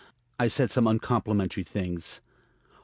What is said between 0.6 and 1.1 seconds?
some